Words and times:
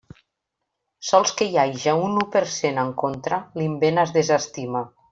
Sols 1.09 1.33
que 1.41 1.47
hi 1.51 1.59
haja 1.65 1.95
un 2.07 2.17
u 2.23 2.25
per 2.37 2.43
cent 2.57 2.83
en 2.87 2.91
contra, 3.05 3.43
l'invent 3.63 4.07
es 4.07 4.19
desestima. 4.21 4.87